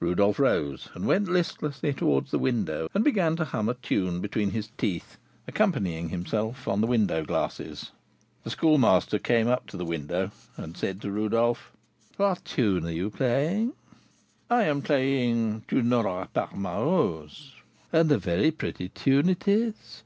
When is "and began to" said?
2.94-3.44